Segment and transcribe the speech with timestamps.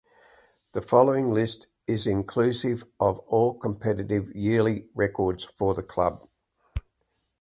[0.71, 6.25] The following list is inclusive of all competitive yearly records for the club.